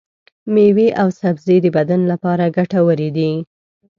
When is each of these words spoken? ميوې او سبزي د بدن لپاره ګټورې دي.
ميوې 0.53 0.87
او 1.01 1.07
سبزي 1.19 1.57
د 1.61 1.67
بدن 1.77 2.01
لپاره 2.11 2.53
ګټورې 2.57 3.09
دي. 3.17 3.31